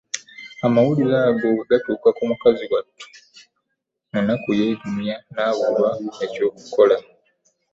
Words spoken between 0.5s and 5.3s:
Amawulire ago bwe gaatuuka ku mukazi wattu Munakuyeegumya